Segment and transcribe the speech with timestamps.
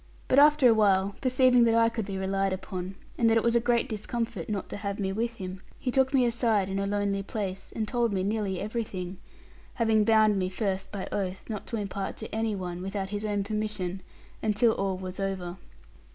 [0.27, 3.59] But, after awhile, perceiving that I could be relied upon, and that it was a
[3.59, 7.21] great discomfort not to have me with him, he took me aside in a lonely
[7.21, 9.19] place, and told me nearly everything;
[9.75, 13.43] having bound me first by oath, not to impart to any one, without his own
[13.43, 14.01] permission,
[14.41, 15.57] until all was over.